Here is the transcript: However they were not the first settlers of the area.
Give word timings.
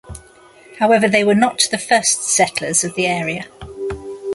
However 0.79 1.07
they 1.07 1.23
were 1.23 1.35
not 1.35 1.67
the 1.69 1.77
first 1.77 2.23
settlers 2.23 2.83
of 2.83 2.95
the 2.95 3.05
area. 3.05 3.45